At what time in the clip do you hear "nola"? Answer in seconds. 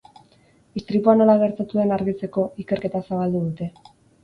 1.17-1.35